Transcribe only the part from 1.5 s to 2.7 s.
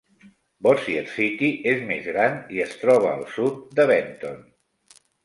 és més gran i